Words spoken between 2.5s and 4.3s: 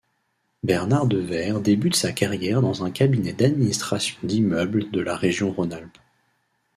dans un cabinet d’administration